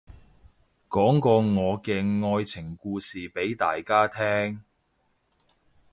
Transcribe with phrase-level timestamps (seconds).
[0.89, 1.29] 講個
[1.61, 1.93] 我嘅
[2.35, 4.63] 愛情故事俾大家聽